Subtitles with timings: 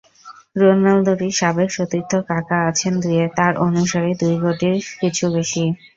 [0.55, 5.63] রোনালদোরই সাবেক সতীর্থ কাকা আছেন দুয়ে, তাঁর অনুসারী দুই কোটির কিছু বেশি।